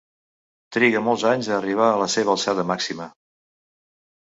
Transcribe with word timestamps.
Triga 0.77 1.01
molts 1.07 1.25
anys 1.33 1.51
a 1.51 1.53
arribar 1.59 1.91
a 1.91 2.01
la 2.05 2.09
seva 2.15 2.35
alçada 2.35 2.67
màxima. 2.73 3.11